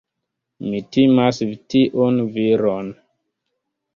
Mi 0.69 0.79
timas 0.95 1.41
tiun 1.73 2.17
viron. 2.39 2.89